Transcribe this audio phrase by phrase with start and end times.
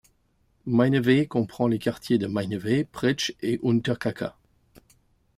[0.65, 4.35] Meineweh comprend les quartiers de Meineweh, Pretzsch et Unterkaka.